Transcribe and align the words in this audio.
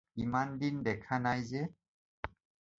ইমান 0.23 0.47
দিন 0.61 0.75
দেখা 0.87 1.15
নাই 1.25 1.39
যে? 1.51 1.61